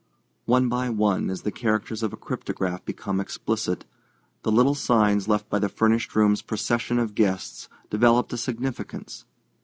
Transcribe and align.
One 0.45 0.67
by 0.67 0.89
one, 0.89 1.29
as 1.29 1.43
the 1.43 1.51
characters 1.51 2.01
of 2.01 2.11
a 2.11 2.17
cryptograph 2.17 2.83
become 2.85 3.19
explicit, 3.19 3.85
the 4.41 4.51
little 4.51 4.73
signs 4.73 5.27
left 5.27 5.47
by 5.47 5.59
the 5.59 5.69
furnished 5.69 6.15
room's 6.15 6.41
procession 6.41 6.97
of 6.97 7.13
guests 7.13 7.69
developed 7.91 8.33
a 8.33 8.37
significance. 8.37 9.25